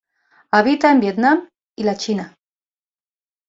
[0.51, 1.47] Habita en Vietnam
[1.77, 2.33] y la China.